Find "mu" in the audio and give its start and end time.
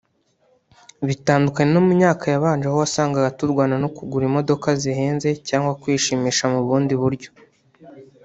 1.87-1.91, 6.53-6.59